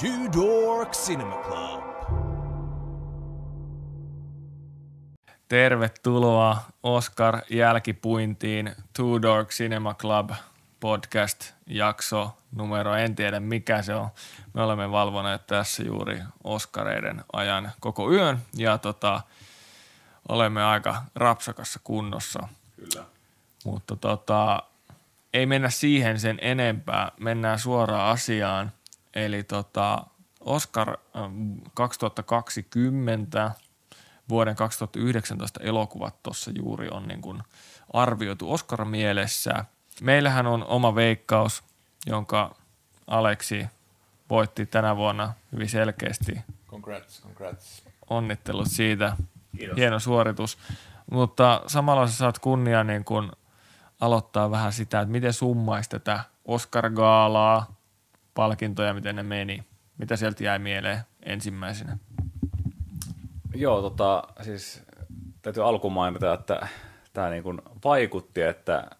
[0.00, 1.84] Two Dork Cinema Club.
[5.48, 10.30] Tervetuloa Oscar jälkipuintiin Two Dork Cinema Club
[10.80, 14.08] podcast jakso numero, en tiedä mikä se on.
[14.54, 19.20] Me olemme valvoneet tässä juuri Oscareiden ajan koko yön ja tota,
[20.28, 22.48] olemme aika rapsakassa kunnossa.
[22.76, 23.06] Kyllä.
[23.64, 24.62] Mutta tota,
[25.34, 28.72] ei mennä siihen sen enempää, mennään suoraan asiaan.
[29.14, 30.06] Eli tota,
[30.40, 33.50] Oscar ähm, 2020,
[34.28, 37.42] vuoden 2019 elokuvat tuossa juuri on niin kuin
[37.92, 39.64] arvioitu Oscar mielessä.
[40.02, 41.62] Meillähän on oma veikkaus,
[42.06, 42.54] jonka
[43.06, 43.66] Aleksi
[44.30, 46.40] voitti tänä vuonna hyvin selkeästi.
[46.68, 47.82] Congrats, congrats.
[48.10, 49.16] Onnittelut siitä.
[49.56, 49.76] Kiitos.
[49.76, 50.58] Hieno suoritus.
[51.10, 53.32] Mutta samalla sä saat kunnia niin kuin
[54.00, 57.74] aloittaa vähän sitä, että miten summaisi tätä Oscar-gaalaa,
[58.40, 59.64] palkintoja, miten ne meni.
[59.98, 61.98] Mitä sieltä jäi mieleen ensimmäisenä?
[63.54, 64.82] Joo, tota, siis
[65.42, 66.68] täytyy alkuun mainita, että
[67.12, 68.90] tämä niin kuin vaikutti, että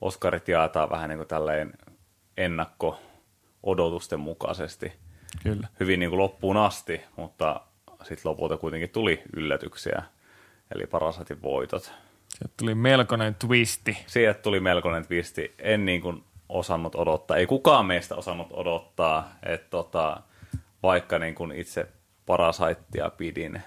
[0.00, 1.72] Oscarit jaetaan vähän niin kuin tälleen
[2.36, 4.92] ennakko-odotusten mukaisesti
[5.42, 5.68] Kyllä.
[5.80, 7.60] hyvin niin kuin loppuun asti, mutta
[8.02, 10.02] sitten lopulta kuitenkin tuli yllätyksiä,
[10.74, 11.82] eli Parasatin voitot.
[12.28, 13.98] Sieltä tuli melkoinen twisti.
[14.06, 15.54] Sieltä tuli melkoinen twisti.
[15.58, 20.20] En niin kuin osannut odottaa, ei kukaan meistä osannut odottaa, että tota,
[20.82, 21.86] vaikka niin kuin itse
[22.26, 23.62] Parasittia pidin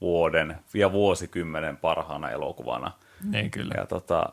[0.00, 2.92] vuoden ja vuosikymmenen parhaana elokuvana,
[3.30, 3.74] Niin kyllä.
[3.76, 4.32] ja tota,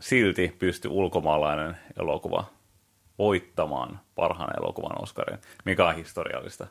[0.00, 2.44] silti pystyi ulkomaalainen elokuva
[3.18, 6.66] voittamaan parhaan elokuvan Oscarin, mikä on historiallista.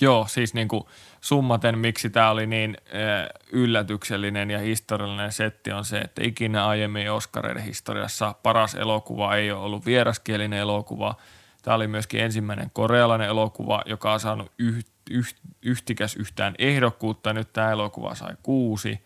[0.00, 0.84] Joo, siis niin kuin
[1.20, 7.12] summaten, miksi tämä oli niin äh, yllätyksellinen ja historiallinen setti on se, että ikinä aiemmin
[7.12, 11.14] Oscareiden historiassa paras elokuva ei ole ollut vieraskielinen elokuva.
[11.62, 17.32] Tämä oli myöskin ensimmäinen korealainen elokuva, joka on saanut yh, yh, yhtikäs yhtään ehdokkuutta.
[17.32, 19.00] Nyt tämä elokuva sai kuusi.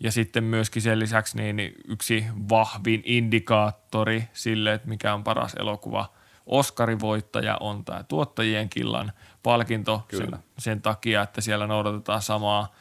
[0.00, 6.08] Ja sitten myöskin sen lisäksi niin yksi vahvin indikaattori sille, että mikä on paras elokuva–
[6.46, 10.38] Oscarin voittaja on tämä tuottajien killan palkinto sen, Kyllä.
[10.58, 12.72] sen takia, että siellä noudatetaan samaa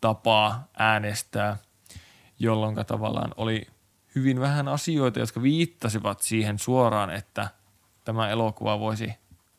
[0.00, 1.56] tapaa äänestää,
[2.38, 3.66] jolloin tavallaan oli
[4.14, 7.48] hyvin vähän asioita, jotka viittasivat siihen suoraan, että
[8.04, 9.14] tämä elokuva voisi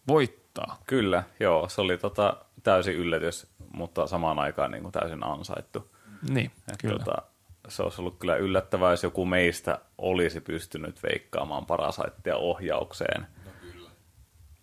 [0.08, 0.82] voittaa.
[0.88, 5.92] Kyllä, joo, se oli tota, täysin yllätys, mutta samaan aikaan niin kuin täysin ansaittu.
[6.30, 7.04] Niin, Et kyllä.
[7.04, 7.22] Tota,
[7.68, 13.28] se olisi ollut kyllä yllättävää, jos joku meistä olisi pystynyt veikkaamaan Parasaittia ohjaukseen.
[13.46, 13.90] No kyllä.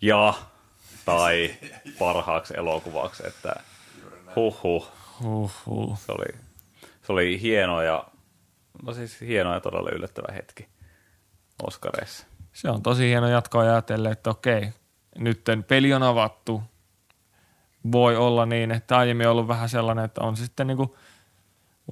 [0.01, 0.35] Ja
[1.05, 1.55] tai
[1.99, 3.55] parhaaksi elokuvaksi, että
[4.37, 4.89] huhhuh,
[5.23, 5.99] Huhhuh.
[5.99, 6.41] se oli,
[7.03, 8.05] se oli hieno ja,
[8.83, 10.69] no siis hieno ja todella yllättävä hetki
[11.63, 12.27] Oscareissa.
[12.53, 14.69] Se on tosi hieno jatko ajatellen, että okei,
[15.19, 16.63] nytten peli on avattu.
[17.93, 20.95] Voi olla niin, että aiemmin on ollut vähän sellainen, että on se sitten niin kuin,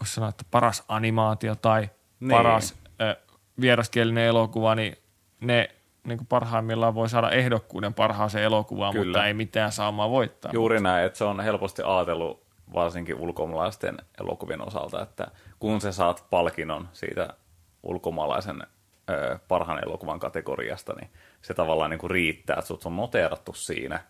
[0.01, 1.91] voisi sanoa, että paras animaatio tai
[2.21, 2.31] niin.
[2.31, 3.17] Paras äh,
[3.61, 4.97] vieraskielinen elokuva, niin
[5.41, 5.71] ne
[6.07, 9.05] niin kuin parhaimmillaan voi saada ehdokkuuden parhaaseen elokuvaan, Kyllä.
[9.05, 10.53] mutta ei mitään saamaan voittaa.
[10.55, 12.43] Juuri näin, että se on helposti ajatellut
[12.75, 15.27] varsinkin ulkomaalaisten elokuvien osalta, että
[15.59, 17.35] kun sä saat palkinnon siitä
[17.83, 18.63] ulkomaalaisen
[19.11, 21.11] ö, parhaan elokuvan kategoriasta, niin
[21.43, 24.01] se tavallaan niin kuin riittää, että sut on noteerattu siinä,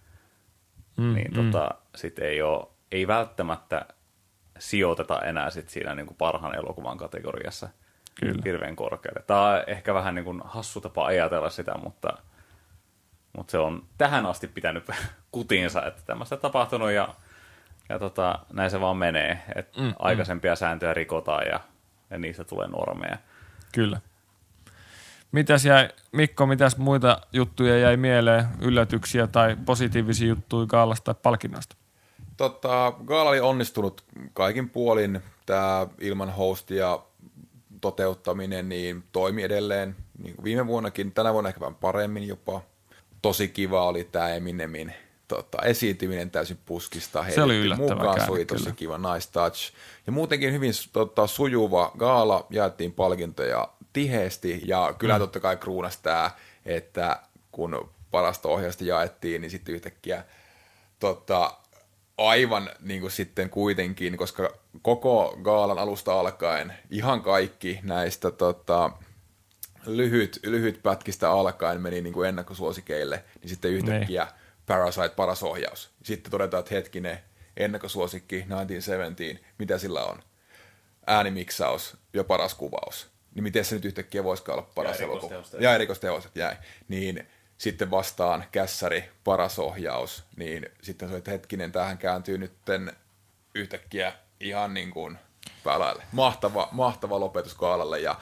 [0.97, 3.87] mm, niin tota, sit ei, ole, ei välttämättä
[4.59, 7.69] sijoiteta enää sit siinä niin kuin parhaan elokuvan kategoriassa
[8.21, 8.43] Kyllä.
[8.45, 9.23] hirveän korkealle.
[9.27, 12.13] Tämä on ehkä vähän niin kuin hassu tapa ajatella sitä, mutta,
[13.37, 14.85] mutta se on tähän asti pitänyt
[15.33, 17.15] kutinsa, että tämmöistä tapahtunut ja,
[17.89, 19.43] ja tota, näin se vaan menee.
[19.55, 20.57] Et mm, aikaisempia mm.
[20.57, 21.61] sääntöjä rikotaan ja,
[22.11, 23.19] ja niistä tulee normeja.
[23.73, 24.01] Kyllä.
[25.33, 31.77] Mitäs jäi, Mikko, mitäs muita juttuja jäi mieleen, yllätyksiä tai positiivisia juttuja kaalasta tai palkinnosta?
[32.37, 35.23] Tota, Gaala oli onnistunut kaikin puolin.
[35.47, 36.99] Tämä ilman hostia
[37.83, 42.63] toteuttaminen niin toimi edelleen niin kuin viime vuonnakin, tänä vuonna ehkä vähän paremmin jopa.
[43.23, 44.95] Tosi kiva oli tämä Eminemin
[45.29, 47.25] tota, esiintyminen täysin puskista.
[47.35, 48.77] Se oli yllättävä mukaan, se oli tosi kyllä.
[48.77, 49.73] kiva, nice touch.
[50.07, 55.19] Ja muutenkin hyvin tota, sujuva gaala, jaettiin palkintoja tiheesti ja kyllä mm.
[55.19, 56.31] totta kai kruunas tämä,
[56.67, 57.21] että
[57.53, 60.25] kun parasta ohjausta jaettiin, niin sitten yhtäkkiä
[60.99, 61.55] tota,
[62.19, 68.91] aivan niin kuin sitten kuitenkin, koska koko gaalan alusta alkaen ihan kaikki näistä tota,
[69.87, 74.35] lyhyt, lyhyt pätkistä alkaen meni niin kuin ennakkosuosikeille, niin sitten yhtäkkiä Niin.
[74.67, 75.91] Parasite paras ohjaus.
[76.03, 77.19] Sitten todetaan, että hetkinen,
[77.57, 80.23] ennakkosuosikki 1917, mitä sillä on?
[81.07, 83.11] Äänimiksaus ja paras kuvaus.
[83.35, 85.35] Niin miten se nyt yhtäkkiä voisikaan olla paras Ja elokuva?
[85.59, 86.57] Ja erikoistehosteet jäi.
[86.89, 87.29] Niin
[87.63, 92.53] sitten vastaan kässäri, paras ohjaus, niin sitten se, että hetkinen, tähän kääntyy nyt
[93.55, 95.19] yhtäkkiä ihan niin kuin
[95.65, 96.03] päälaille.
[96.13, 98.17] Mahtava, mahtava lopetus Kaalalle ja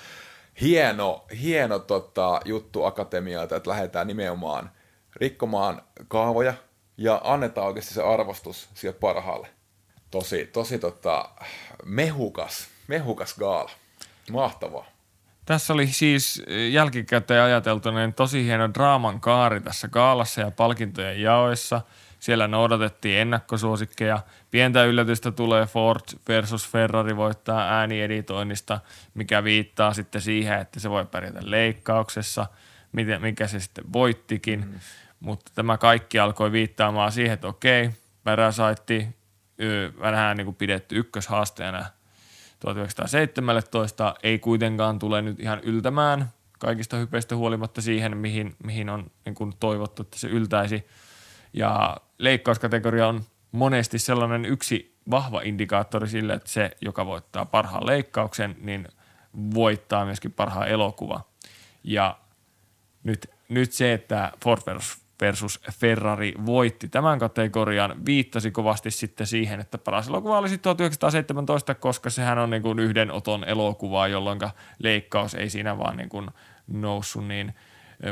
[0.61, 4.71] hieno, hieno tota, juttu Akatemialta, että lähdetään nimenomaan
[5.17, 6.55] rikkomaan kaavoja
[6.97, 9.49] ja annetaan oikeasti se arvostus sille parhaalle.
[10.11, 11.31] Tosi, tosi tota,
[11.85, 13.71] mehukas, mehukas gaala.
[14.31, 14.90] Mahtavaa.
[15.50, 21.81] Tässä oli siis jälkikäteen ajateltu niin tosi hieno draaman kaari tässä kaalassa ja palkintojen jaoissa.
[22.19, 24.20] Siellä noudatettiin ennakkosuosikkeja.
[24.50, 28.81] Pientä yllätystä tulee Ford versus Ferrari voittaa äänieditoinnista,
[29.14, 32.46] mikä viittaa sitten siihen, että se voi pärjätä leikkauksessa,
[33.20, 34.61] mikä se sitten voittikin.
[34.61, 34.81] Mm.
[35.20, 37.91] Mutta tämä kaikki alkoi viittaamaan siihen, että okei,
[38.25, 39.08] Parasite
[40.00, 41.87] vähän niin kuin pidetty ykköshaasteena
[42.61, 46.29] 1917 ei kuitenkaan tule nyt ihan yltämään
[46.59, 50.87] kaikista hypeistä huolimatta siihen, mihin, mihin on niin kuin toivottu, että se yltäisi.
[51.53, 58.57] Ja leikkauskategoria on monesti sellainen yksi vahva indikaattori sille, että se, joka voittaa parhaan leikkauksen,
[58.61, 58.89] niin
[59.55, 61.21] voittaa myöskin parhaan elokuva.
[61.85, 62.19] Ja
[63.05, 64.63] nyt, nyt se, että Ford
[65.20, 72.11] versus Ferrari voitti tämän kategorian, viittasi kovasti sitten siihen, että paras elokuva olisi 1917, koska
[72.11, 74.38] sehän on niin kuin yhden oton elokuvaa, jolloin
[74.78, 76.28] leikkaus ei siinä vaan niin kuin
[76.67, 77.55] noussut niin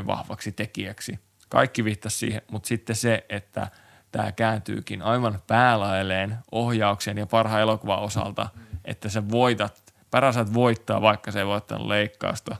[0.07, 1.19] vahvaksi tekijäksi.
[1.49, 3.67] Kaikki viittasi siihen, mutta sitten se, että
[4.11, 8.49] tämä kääntyykin aivan päälailleen ohjauksen ja parhaan elokuvan osalta,
[8.85, 12.55] että sä voitat, Parasat voittaa, vaikka se ei voittanut leikkausta.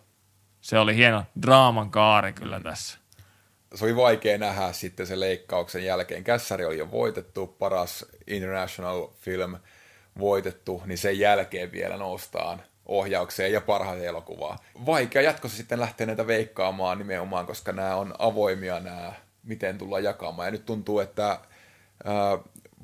[0.62, 3.00] Se oli hieno draaman kaari kyllä tässä
[3.76, 6.24] se oli vaikea nähdä sitten se leikkauksen jälkeen.
[6.24, 9.58] Kässäri oli jo voitettu, paras international film
[10.20, 14.60] voitettu, niin sen jälkeen vielä noustaan ohjaukseen ja parhaiten elokuvaa.
[14.86, 19.14] Vaikea jatkossa sitten lähteä näitä veikkaamaan nimenomaan, koska nämä on avoimia nämä,
[19.44, 20.48] miten tullaan jakamaan.
[20.48, 21.40] Ja nyt tuntuu, että
[22.04, 22.38] ää,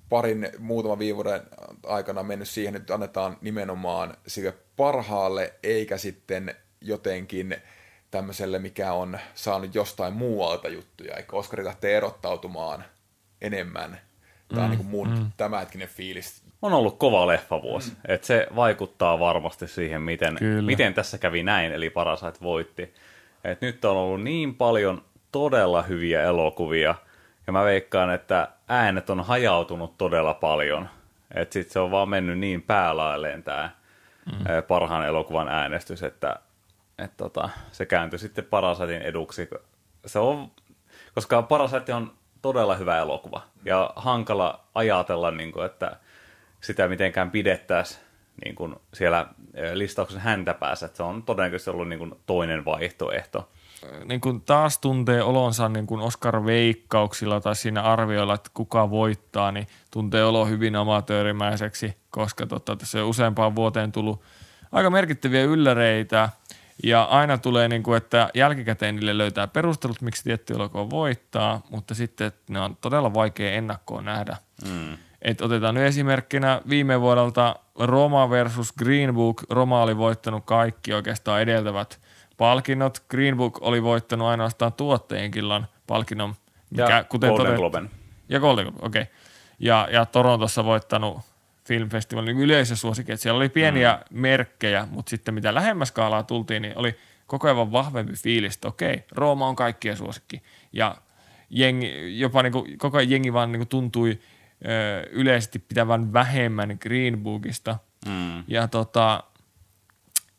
[0.10, 1.42] parin muutaman viivuuden
[1.84, 7.56] aikana mennyt siihen, että annetaan nimenomaan sille parhaalle, eikä sitten jotenkin–
[8.16, 12.84] tämmöiselle, mikä on saanut jostain muualta juttuja, eikä Oskari lähtee erottautumaan
[13.42, 14.00] enemmän.
[14.48, 15.32] Tämä on mm, niin mun mm.
[15.38, 16.44] tämänhetkinen fiilis.
[16.62, 17.98] On ollut kova leffavuosi, mm.
[18.08, 22.94] että se vaikuttaa varmasti siihen, miten, miten tässä kävi näin, eli Parasite voitti.
[23.44, 25.02] Et nyt on ollut niin paljon
[25.32, 26.96] todella hyviä elokuvia,
[27.48, 30.90] ja mä veikkaan, että äänet on hajautunut todella paljon.
[31.34, 33.70] Että sit se on vaan mennyt niin päälailleen tämä
[34.26, 34.46] mm.
[34.68, 36.40] parhaan elokuvan äänestys, että
[36.98, 39.50] että tota, se kääntyi sitten Parasatin eduksi.
[40.06, 40.52] Se on,
[41.16, 45.98] koska Parasite on todella hyvä elokuva ja hankala ajatella, niin kuin, että
[46.62, 48.02] sitä mitenkään pidettäisiin
[48.46, 49.28] niin kuin siellä
[49.74, 50.86] listauksen häntä päässä.
[50.86, 53.50] Että se on todennäköisesti ollut niin kuin toinen vaihtoehto.
[54.06, 59.68] Niin kuin taas tuntee olonsa niin kuin Oscar-veikkauksilla tai siinä arvioilla, että kuka voittaa, niin
[59.92, 64.22] tuntee olo hyvin amatöörimäiseksi, koska tota, tässä on useampaan vuoteen tullut
[64.72, 66.30] aika merkittäviä ylläreitä–
[66.84, 71.96] ja aina tulee, niin kuin, että jälkikäteen niille löytää perustelut, miksi tietty elokuva voittaa, mutta
[71.96, 74.38] sitten ne on todella vaikea ennakkoon nähdä.
[74.66, 74.98] Mm.
[75.22, 79.44] Et otetaan nyt esimerkkinä viime vuodelta Roma versus Green Book.
[79.50, 82.00] Roma oli voittanut kaikki oikeastaan edeltävät
[82.38, 83.04] palkinnot.
[83.10, 86.36] Green Book oli voittanut ainoastaan tuotteen killan palkinnon.
[86.70, 87.56] Mikä, ja kuten Golden.
[87.56, 87.90] Globen.
[88.30, 89.02] Ja Golden Globe, okei.
[89.02, 89.14] Okay.
[89.60, 91.20] Ja, ja Torontossa voittanut
[91.66, 94.20] filmfestivaalin niin yleisösuosikki, että siellä oli pieniä mm.
[94.20, 96.96] merkkejä, mutta sitten mitä lähemmäs skaalaa tultiin, niin oli
[97.28, 100.44] koko ajan vahvempi fiilis, että okei, Rooma on kaikkien suosikki.
[100.74, 100.98] Ja
[101.50, 104.20] jengi, jopa niin kuin, koko ajan jengi vaan niin kuin tuntui
[104.66, 107.78] ö, yleisesti pitävän vähemmän Green Bookista.
[108.08, 108.44] Mm.
[108.48, 109.24] Ja tota,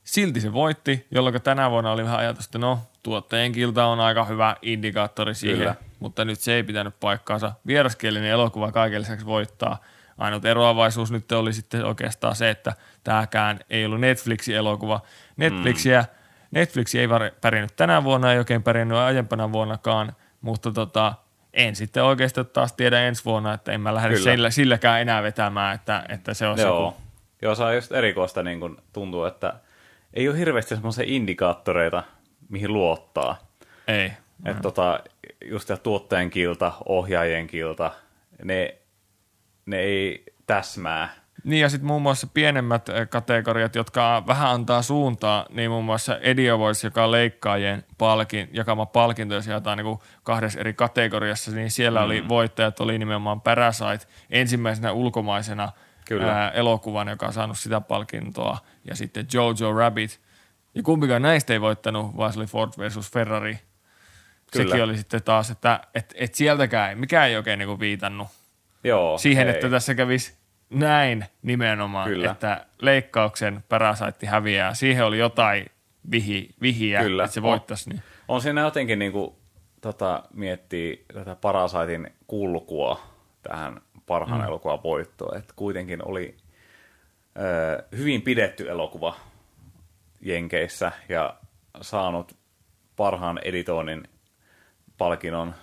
[0.04, 4.24] silti se voitti, jolloin tänä vuonna oli vähän ajatus, että no, tuottajien kilta on aika
[4.24, 5.74] hyvä indikaattori siihen, Kyllä.
[6.00, 7.52] mutta nyt se ei pitänyt paikkaansa.
[7.66, 9.78] Vieraskielinen elokuva kaiken lisäksi voittaa–
[10.18, 12.72] Ainut eroavaisuus nyt oli sitten oikeastaan se, että
[13.04, 15.00] tämäkään ei ollut Netflixin elokuva.
[15.36, 16.06] Netflixiä, mm.
[16.50, 17.08] Netflix ei
[17.40, 21.14] pärjännyt tänä vuonna, ei oikein pärjännyt aiempana vuonnakaan, mutta tota,
[21.52, 25.74] en sitten oikeasti taas tiedä ensi vuonna, että en mä lähde sillä, silläkään enää vetämään,
[25.74, 26.84] että, että se on Joo.
[26.84, 26.96] Joku.
[27.42, 29.54] Joo, se on just erikoista, niin kun tuntuu, että
[30.14, 32.02] ei ole hirveästi semmoisia indikaattoreita,
[32.48, 33.38] mihin luottaa.
[33.88, 34.12] Ei.
[34.44, 35.00] Että tota,
[35.44, 37.90] just tuottajan kilta, ohjaajien kilta,
[38.44, 38.76] ne
[39.66, 41.14] ne ei täsmää.
[41.44, 46.18] Niin ja sitten muun muassa pienemmät eh, kategoriat, jotka vähän antaa suuntaa, niin muun muassa
[46.18, 51.70] Eddie Awards, joka on leikkaajien palkin, jakama palkinto, jos jaetaan niin kahdessa eri kategoriassa, niin
[51.70, 52.04] siellä mm.
[52.06, 55.72] oli voittajat, oli nimenomaan Parasite ensimmäisenä ulkomaisena
[56.06, 56.32] Kyllä.
[56.32, 60.20] Ää, elokuvan, joka on saanut sitä palkintoa, ja sitten Jojo Rabbit.
[60.74, 63.58] Ja kumpikaan näistä ei voittanut, vaan se oli Ford versus Ferrari.
[64.52, 64.70] Kyllä.
[64.70, 68.28] sekin oli sitten taas, että et, et sieltäkään ei, mikään ei oikein niinku viitannut
[68.88, 69.54] Joo, siihen, ei.
[69.54, 70.36] että tässä kävisi
[70.70, 72.30] näin nimenomaan, Kyllä.
[72.30, 74.74] että leikkauksen parasaitti häviää.
[74.74, 75.66] Siihen oli jotain
[76.10, 77.24] vihi, vihiä, Kyllä.
[77.24, 77.90] että se voittaisi.
[77.90, 78.02] Niin.
[78.28, 79.34] On siinä jotenkin niin kuin,
[79.80, 83.00] tota, miettii tätä Parasaitin kulkua
[83.42, 84.46] tähän parhaan mm.
[84.46, 86.36] elokuvan voittoon, että kuitenkin oli
[87.38, 89.16] ö, hyvin pidetty elokuva
[90.20, 91.36] Jenkeissä ja
[91.80, 92.36] saanut
[92.96, 94.02] parhaan editoinnin
[94.98, 95.54] palkinnon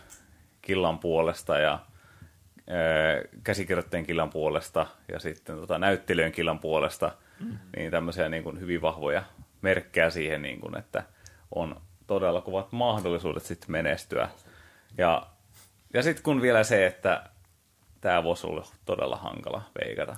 [0.61, 1.79] killan puolesta ja
[3.43, 7.57] käsikirjoittajien killan puolesta ja sitten tota, näyttelijän killan puolesta, mm.
[7.75, 9.23] niin tämmöisiä niin kuin hyvin vahvoja
[9.61, 11.03] merkkejä siihen, niin kuin, että
[11.55, 14.29] on todella kovat mahdollisuudet sitten menestyä.
[14.97, 15.27] Ja,
[15.93, 17.23] ja sitten kun vielä se, että
[18.01, 20.15] tämä voisi olla todella hankala veikata.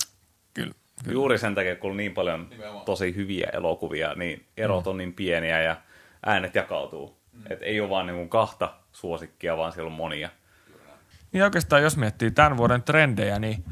[0.53, 0.73] Kyllä.
[1.11, 2.85] Juuri sen takia, kun on niin paljon Nimenomaan.
[2.85, 5.75] tosi hyviä elokuvia, niin erot on niin pieniä ja
[6.25, 7.17] äänet jakautuu.
[7.31, 7.43] Mm.
[7.49, 10.29] Et ei ole vaan niin kahta suosikkia, vaan siellä on monia.
[11.35, 13.65] Niin oikeastaan jos miettii tämän vuoden trendejä, niin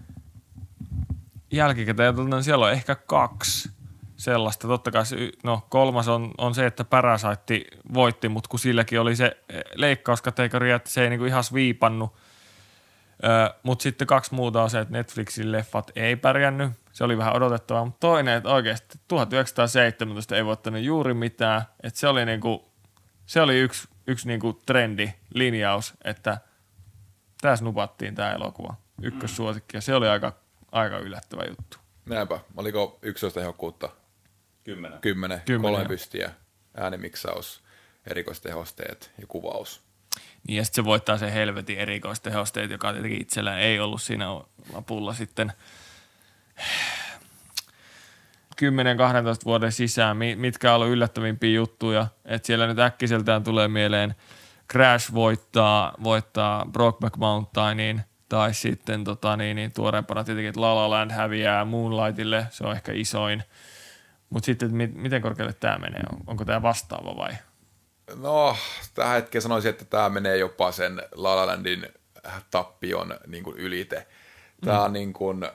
[1.52, 3.72] jälkikäteen ajateltuna siellä on ehkä kaksi
[4.18, 4.68] sellaista.
[4.68, 7.62] Totta kai se, no kolmas on, on se, että Parasite
[7.94, 12.14] voitti, mutta kun silläkin oli se eh, leikkauskategoria, että se ei niinku ihan viipannut.
[13.64, 16.72] Mutta sitten kaksi muuta on se, että Netflixin leffat ei pärjännyt.
[16.92, 21.62] Se oli vähän odotettavaa, mutta toinen, että oikeasti 1917 ei voittanut juuri mitään.
[21.84, 22.72] Että se oli, niinku,
[23.26, 26.38] se oli yksi, yksi niinku trendi, linjaus, että
[27.44, 30.34] tässä nupattiin tämä elokuva ykkössuosikki ja se oli aika,
[30.72, 31.78] aika yllättävä juttu.
[32.06, 32.40] Näinpä.
[32.58, 33.90] Oliko 11 tehokkuutta?
[34.64, 35.00] Kymmenen.
[35.02, 35.88] 10, Kymmenen, kolme joo.
[35.88, 36.32] pystiä,
[36.78, 37.64] äänimiksaus,
[38.08, 39.82] erikoistehosteet ja kuvaus.
[40.48, 44.26] Niin ja sitten se voittaa se helvetin erikoistehosteet, joka tietenkin itsellään ei ollut siinä
[44.74, 45.54] lapulla sitten
[48.56, 48.66] 10-12
[49.46, 52.08] vuoden sisään, mi- mitkä on ollut yllättävimpiä juttuja.
[52.26, 54.16] Että siellä nyt äkkiseltään tulee mieleen
[54.74, 60.90] Crash voittaa, voittaa Brokeback Mountainin tai sitten tota, niin, niin, tuoreempana tietenkin, että La La
[60.90, 63.44] Land häviää Moonlightille, se on ehkä isoin.
[64.30, 66.02] Mutta sitten, että mi- miten korkealle tämä menee?
[66.14, 67.32] On- Onko tämä vastaava vai?
[68.22, 68.58] No,
[68.96, 71.88] tähän hetkeen sanoisin, että tämä menee jopa sen La La Landin
[72.52, 74.08] tappion niin kuin ylite.
[74.66, 75.46] Tämä on niin kuin,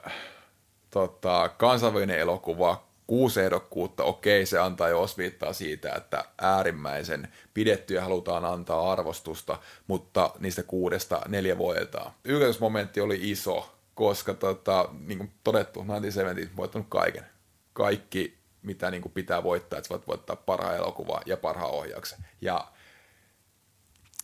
[0.91, 8.45] tota, kansainvälinen elokuva, kuusi ehdokkuutta, okei, se antaa jo osviittaa siitä, että äärimmäisen pidettyjä halutaan
[8.45, 12.11] antaa arvostusta, mutta niistä kuudesta neljä voitetaan.
[12.25, 17.25] Yllätysmomentti oli iso, koska tota, niin kuin todettu, 1970 voittanut kaiken.
[17.73, 22.19] Kaikki, mitä niin kuin pitää voittaa, että voit voittaa parhaan elokuvan ja parhaan ohjauksen.
[22.41, 22.67] Ja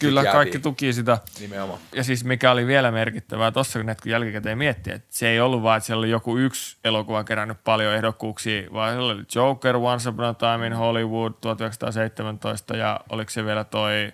[0.06, 0.34] Kyllä, jäätiin.
[0.34, 1.18] kaikki tuki sitä.
[1.40, 1.80] nimenomaan.
[1.96, 5.64] Ja siis mikä oli vielä merkittävää tuossa, kun, kun jälkikäteen miettii, että se ei ollut
[5.64, 10.10] vaan, että siellä oli joku yksi elokuva kerännyt paljon ehdokkuuksia, vaan siellä oli Joker, Once
[10.10, 14.14] Upon a Time in Hollywood 1917 ja oliko se vielä toi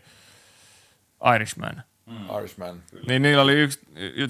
[1.35, 1.83] Irishman.
[2.39, 2.83] Irishman.
[3.07, 3.79] Niin niillä oli yksi,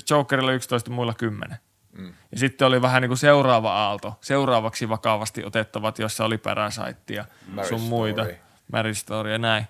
[0.09, 1.57] Jokerilla 11, muilla 10.
[1.97, 2.13] Mm.
[2.31, 7.25] Ja sitten oli vähän niin kuin seuraava aalto, seuraavaksi vakavasti otettavat, jossa oli Parasite ja
[7.47, 8.37] Marriage sun muita, Story.
[8.71, 9.67] Marriage Story ja näin.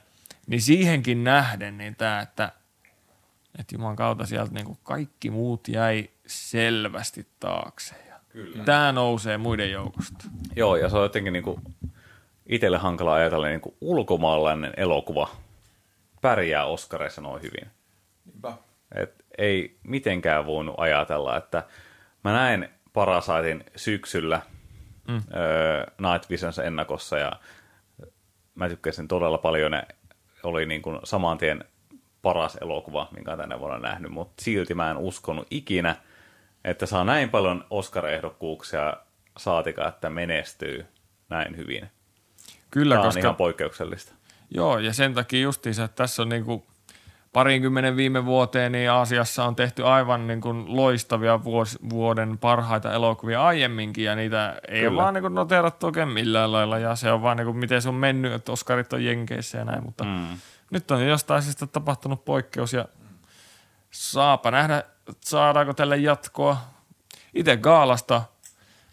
[0.51, 2.51] Niin siihenkin nähden, niin tämä, että,
[3.59, 7.95] että Juman kautta sieltä niin kuin kaikki muut jäi selvästi taakse.
[8.07, 8.63] Ja Kyllä.
[8.63, 10.25] Tämä nousee muiden joukosta.
[10.55, 11.61] Joo, ja se on jotenkin niin kuin
[12.45, 15.29] itselle hankala ajatella niin kuin ulkomaalainen elokuva
[16.21, 17.71] pärjää Oscareissa noin hyvin.
[18.25, 18.53] Niinpä.
[18.95, 21.63] Et ei mitenkään voinut ajatella, että
[22.23, 24.41] mä näin Parasaitin syksyllä
[25.07, 25.15] mm.
[25.15, 27.31] öö, Night Visions ennakossa ja
[28.55, 29.71] mä tykkäsin todella paljon.
[29.71, 29.87] Ne
[30.43, 31.65] oli niin kuin saman tien
[32.21, 35.95] paras elokuva, minkä tänä vuonna nähnyt, mutta silti mä en uskonut ikinä,
[36.63, 38.97] että saa näin paljon Oscar-ehdokkuuksia
[39.37, 40.85] saatika, että menestyy
[41.29, 41.89] näin hyvin.
[42.71, 44.13] Kyllä, Tämä on koska ihan poikkeuksellista.
[44.51, 46.63] Joo, ja sen takia justiinsa, että tässä on niin kuin
[47.33, 53.45] parinkymmenen viime vuoteen, niin Aasiassa on tehty aivan niin kuin loistavia vuos, vuoden parhaita elokuvia
[53.45, 54.89] aiemminkin, ja niitä ei Kyllä.
[54.91, 57.81] ole vaan niin kuin noterattu oikein millään lailla, ja se on vaan niin kuin miten
[57.81, 60.27] se on mennyt, että Oscarit on Jenkeissä ja näin, mutta mm.
[60.71, 62.85] nyt on jostain syystä tapahtunut poikkeus, ja
[63.91, 64.83] saapa nähdä,
[65.19, 66.57] saadaanko tälle jatkoa.
[67.33, 68.21] Itse Gaalasta,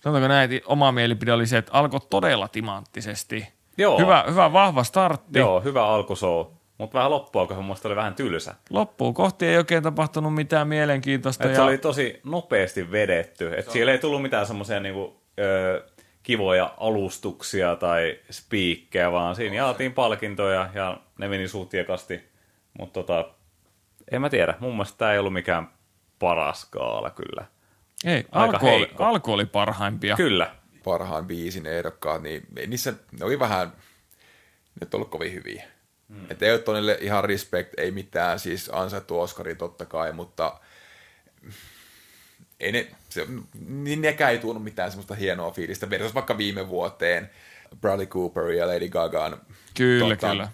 [0.01, 3.49] sanotaanko näin, että oma mielipide oli se, että alkoi todella timanttisesti.
[3.79, 3.99] Joo.
[3.99, 5.39] Hyvä, hyvä vahva startti.
[5.39, 6.47] Joo, hyvä alkushow,
[6.79, 8.55] mutta vähän loppua, kun mielestä oli vähän tylsä.
[8.71, 11.45] loppuun kohti ei oikein tapahtunut mitään mielenkiintoista.
[11.45, 13.59] Et ja se oli tosi nopeasti vedetty.
[13.59, 15.85] Et siellä ei tullut mitään semmoisia niinku, ö,
[16.23, 22.29] kivoja alustuksia tai spiikkejä, vaan siinä jaettiin palkintoja ja ne meni suht tiekasti.
[22.79, 23.29] Mutta tota,
[24.11, 24.55] en mä tiedä.
[24.61, 25.69] Mun mielestä tämä ei ollut mikään
[26.19, 27.45] paras kaala kyllä.
[28.05, 30.17] ei, aika alku, oli, alku oli parhaimpia.
[30.17, 30.55] Kyllä.
[30.85, 35.65] Parhaan viisin ehdokkaat, niin niissä ne oli vähän, ne ei ollut kovin hyviä.
[36.09, 36.31] Hmm.
[36.31, 40.61] Että ei ole ihan respect, ei mitään, siis ansaittu Oscari totta kai, mutta
[42.61, 43.27] ei ne, se,
[43.69, 47.31] niin nekään ei tuonut mitään semmoista hienoa fiilistä versus vaikka viime vuoteen
[47.81, 49.41] Bradley Cooper ja Lady Gagaan.
[49.77, 50.49] Kyllä, tota, kyllä.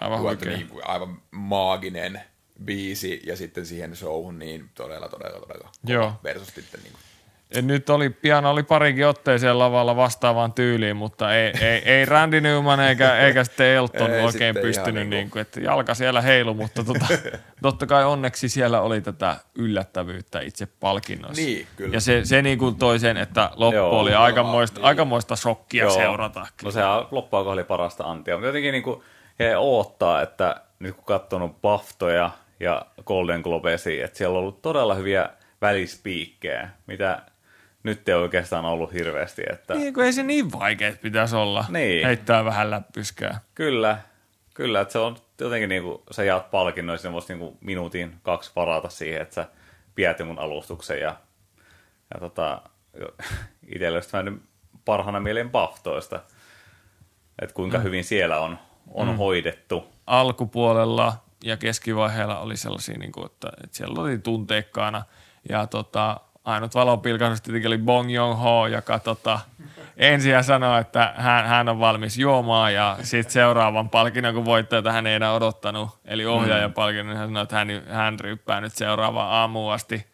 [0.00, 2.22] Aivan, niin, aivan maaginen
[2.64, 6.12] biisi ja sitten siihen showhun niin todella, todella, todella Joo.
[6.24, 7.02] versus sitten niin kuin
[7.50, 12.40] et nyt oli, pian oli parikin otteeseen lavalla vastaavaan tyyliin, mutta ei, ei, ei Randy
[12.40, 16.84] Newman eikä, eikä sitten Elton ei oikein pystynyt, niin kuin, että jalka siellä heilu, mutta
[16.84, 17.06] tota,
[17.62, 21.42] totta kai onneksi siellä oli tätä yllättävyyttä itse palkinnossa.
[21.42, 21.94] Niin, kyllä.
[21.94, 24.86] Ja se, se niin kuin toi sen, että loppu Joo, oli aikamoista, niin.
[24.86, 25.94] aikamoista shokkia Joo.
[25.94, 26.46] seurata.
[26.64, 26.80] No se
[27.10, 29.02] loppuaika oli parasta antia, mutta jotenkin niin kuin
[29.38, 32.30] he odottaa, että nyt kun katsonut Baftoja
[32.60, 35.30] ja Golden Globesia, että siellä on ollut todella hyviä
[35.60, 37.22] välispiikkejä, mitä
[37.82, 39.42] nyt ei oikeastaan ollut hirveästi.
[39.52, 39.74] Että...
[39.74, 41.64] Niin, kun ei se niin vaikea pitäisi olla.
[41.68, 42.06] Niin.
[42.06, 43.40] Heittää vähän läppyskää.
[43.54, 43.98] Kyllä,
[44.54, 44.80] kyllä.
[44.80, 48.88] Että se on jotenkin niin kuin, sä jaat palkinnoissa, niin voisi niin minuutin kaksi varata
[48.88, 49.46] siihen, että sä
[49.94, 51.16] pidät mun alustuksen ja,
[52.14, 52.62] ja tota,
[53.92, 54.10] olisi
[54.84, 56.20] parhaana mieleen Baftoista,
[57.42, 57.84] että kuinka mm.
[57.84, 58.58] hyvin siellä on,
[58.90, 59.16] on mm.
[59.16, 59.84] hoidettu.
[60.06, 65.02] Alkupuolella ja keskivaiheella oli sellaisia, niin kuin, että, että siellä oli tunteikkaana
[65.48, 69.40] ja tota, ainut valonpilkahdus tietenkin oli Bong Joon-ho, joka tota,
[69.96, 75.06] ensin sanoi, että hän, hän on valmis juomaan ja sitten seuraavan palkinnon, kun voittaja hän
[75.06, 76.74] ei enää odottanut, eli ohjaajan mm.
[76.74, 80.06] palkinnon, hän sanoi, että hän, hän ryppää nyt seuraavaan aamuun asti.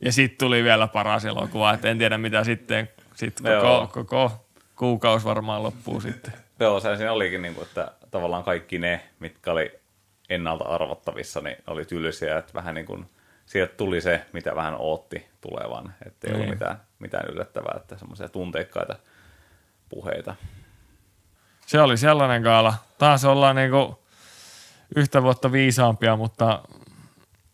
[0.00, 4.46] Ja sitten tuli vielä paras elokuva, että en tiedä mitä sitten, sitten koko, koko
[4.76, 6.32] kuukausi varmaan loppuu sitten.
[6.60, 9.78] Joo, se siinä olikin, niin kuin, että tavallaan kaikki ne, mitkä oli
[10.30, 13.06] ennalta arvattavissa, niin oli tylsiä, että vähän niin kuin–
[13.46, 16.40] sieltä tuli se, mitä vähän ootti tulevan, ettei niin.
[16.40, 18.96] ollut mitään, mitään yllättävää, että semmoisia tunteikkaita
[19.88, 20.34] puheita.
[21.66, 22.74] Se oli sellainen kaala.
[22.98, 23.98] Taas ollaan niinku
[24.96, 26.62] yhtä vuotta viisaampia, mutta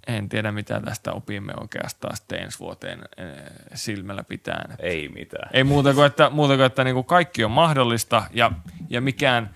[0.06, 3.26] en tiedä mitä tästä opimme oikeastaan sitten ensi vuoteen eh,
[3.74, 4.74] silmällä pitää.
[4.78, 5.50] Ei mitään.
[5.52, 8.52] Ei muuta kuin, että, muuta kuin, että niinku kaikki on mahdollista ja,
[8.88, 9.50] ja mikään,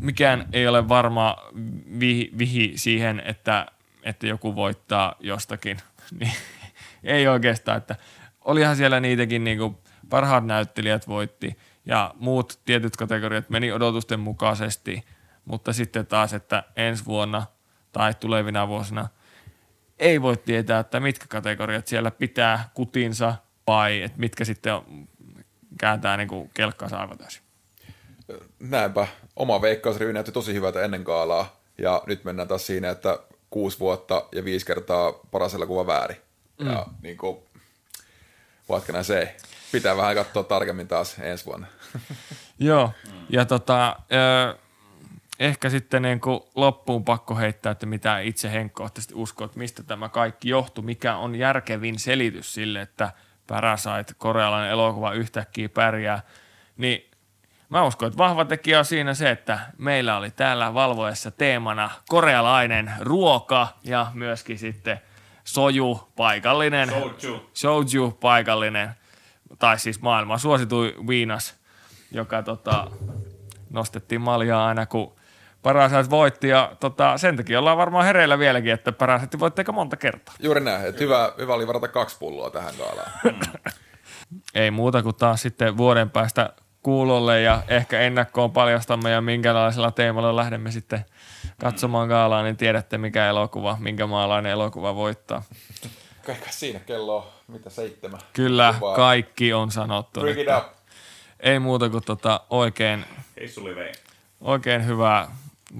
[0.00, 1.36] mikään ei ole varma
[2.00, 3.66] vihi, vihi siihen, että
[4.02, 5.76] että joku voittaa jostakin,
[6.20, 6.32] niin
[7.04, 7.96] ei oikeastaan, että
[8.44, 9.76] olihan siellä niitäkin niin kuin
[10.10, 15.04] parhaat näyttelijät voitti ja muut tietyt kategoriat meni odotusten mukaisesti,
[15.44, 17.46] mutta sitten taas, että ensi vuonna
[17.92, 19.08] tai tulevina vuosina
[19.98, 23.34] ei voi tietää, että mitkä kategoriat siellä pitää kutinsa
[23.66, 25.08] vai että mitkä sitten on,
[25.78, 27.42] kääntää niin kuin kelkkaansa aivan täysin.
[28.58, 29.06] Näinpä.
[29.36, 33.18] Oma veikkausrivi näytti tosi hyvältä ennen kaalaa ja nyt mennään taas siinä, että
[33.50, 36.16] kuusi vuotta ja viisi kertaa paras elokuva väärin.
[36.60, 36.70] Mm.
[36.70, 37.38] Ja niin kuin,
[38.70, 39.36] what se?
[39.72, 41.66] Pitää vähän katsoa tarkemmin taas ensi vuonna.
[42.58, 42.92] Joo,
[43.28, 43.96] ja tota,
[45.38, 50.08] ehkä sitten niin kuin loppuun pakko heittää, että mitä itse henkkohtaisesti uskoo, että mistä tämä
[50.08, 53.12] kaikki johtuu, mikä on järkevin selitys sille, että
[53.46, 56.22] Parasite, korealainen elokuva yhtäkkiä pärjää,
[56.76, 57.10] niin
[57.70, 62.92] Mä uskon, että vahva tekijä on siinä se, että meillä oli täällä valvoessa teemana korealainen
[63.00, 65.00] ruoka ja myöskin sitten
[65.44, 66.88] soju paikallinen.
[66.88, 67.50] Soju.
[67.52, 68.90] Soju paikallinen,
[69.58, 71.54] tai siis maailman suositui viinas,
[72.12, 72.90] joka tota,
[73.70, 75.20] nostettiin maljaa aina kun
[75.62, 79.96] Parasite voitti ja tota, sen takia ollaan varmaan hereillä vieläkin, että Parasite voitti aika monta
[79.96, 80.34] kertaa.
[80.38, 83.10] Juuri näin, että hyvä, hyvä oli varata kaksi pulloa tähän kaalaan.
[84.54, 90.36] Ei muuta kuin taas sitten vuoden päästä kuulolle ja ehkä ennakkoon paljastamme ja minkälaisella teemalla
[90.36, 91.04] lähdemme sitten
[91.60, 95.42] katsomaan gaalaa, niin tiedätte mikä elokuva, minkä maalainen elokuva voittaa.
[96.26, 98.20] Kaikka siinä kello mitä seitsemän.
[98.32, 98.96] Kyllä, Kuvaa.
[98.96, 100.20] kaikki on sanottu.
[100.20, 100.64] Bring it up.
[101.40, 103.04] Ei muuta kuin tota oikein,
[103.36, 103.48] Hei
[104.40, 105.28] oikein hyvää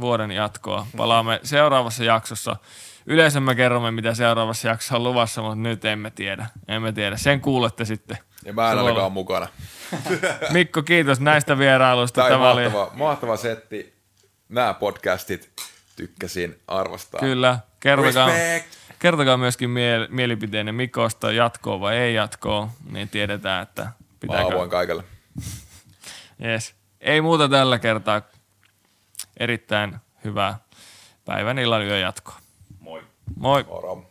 [0.00, 0.86] vuoden jatkoa.
[0.96, 2.56] Palaamme seuraavassa jaksossa.
[3.06, 6.46] Yleensä me kerromme, mitä seuraavassa jaksossa on luvassa, mutta nyt emme tiedä.
[6.68, 7.16] Emme tiedä.
[7.16, 8.18] Sen kuulette sitten.
[8.44, 9.48] Ja mä en olekaan mukana.
[10.50, 12.20] Mikko, kiitos näistä vierailuista.
[12.20, 12.90] Tämä, Tämä mahtava, oli...
[12.94, 13.99] mahtava setti.
[14.50, 15.50] Nämä podcastit
[15.96, 17.20] tykkäsin arvostaa.
[17.20, 17.58] Kyllä.
[17.80, 18.30] Kertokaa,
[18.98, 24.58] kertokaa myöskin mie- mielipiteenne Mikosta, jatkoa vai ei jatkoa, niin tiedetään, että pitääkö...
[24.58, 25.04] Mä kaikille.
[26.44, 26.74] yes.
[27.00, 28.22] Ei muuta tällä kertaa.
[29.36, 30.58] Erittäin hyvää
[31.24, 32.36] päivän illan yön jatkoa.
[32.80, 33.02] Moi.
[33.36, 33.64] Moi.
[33.64, 34.09] Moro.